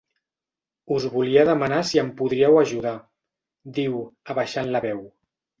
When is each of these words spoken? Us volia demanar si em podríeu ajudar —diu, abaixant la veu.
Us 0.95 1.05
volia 1.15 1.43
demanar 1.49 1.83
si 1.89 2.01
em 2.03 2.09
podríeu 2.23 2.57
ajudar 2.63 2.97
—diu, 3.77 4.03
abaixant 4.37 4.73
la 4.77 4.83
veu. 4.89 5.07